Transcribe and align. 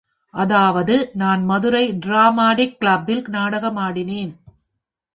அதாவது 0.33 0.95
நான் 1.13 1.43
மதுரை 1.45 1.83
டிராமாடிக் 1.99 2.75
கிளப்பில் 2.77 3.23
நாடகமாடினேன்! 3.29 4.33